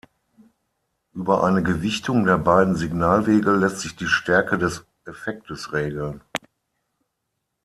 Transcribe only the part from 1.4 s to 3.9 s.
eine Gewichtung der beiden Signalwege lässt